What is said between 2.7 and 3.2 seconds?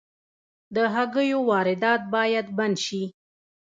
شي